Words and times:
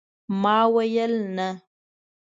ما 0.41 0.57
ويل، 0.75 1.13
نه! 1.35 1.49